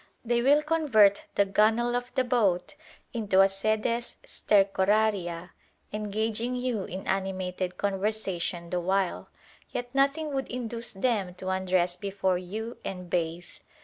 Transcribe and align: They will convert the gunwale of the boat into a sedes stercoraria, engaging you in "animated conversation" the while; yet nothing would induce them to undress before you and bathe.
They 0.25 0.41
will 0.41 0.63
convert 0.63 1.25
the 1.35 1.45
gunwale 1.45 1.95
of 1.95 2.11
the 2.15 2.23
boat 2.23 2.73
into 3.13 3.39
a 3.41 3.47
sedes 3.47 4.15
stercoraria, 4.25 5.51
engaging 5.93 6.55
you 6.55 6.85
in 6.85 7.05
"animated 7.05 7.77
conversation" 7.77 8.71
the 8.71 8.79
while; 8.79 9.29
yet 9.69 9.93
nothing 9.93 10.33
would 10.33 10.47
induce 10.47 10.93
them 10.93 11.35
to 11.35 11.49
undress 11.49 11.97
before 11.97 12.39
you 12.39 12.77
and 12.83 13.11
bathe. 13.11 13.45